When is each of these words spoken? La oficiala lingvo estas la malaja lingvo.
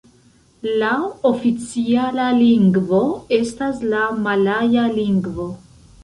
La 0.83 0.91
oficiala 1.31 2.29
lingvo 2.37 3.01
estas 3.37 3.83
la 3.91 3.99
malaja 4.29 4.87
lingvo. 4.95 5.47